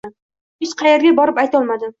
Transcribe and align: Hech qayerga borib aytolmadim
Hech 0.67 0.73
qayerga 0.81 1.13
borib 1.23 1.43
aytolmadim 1.47 1.89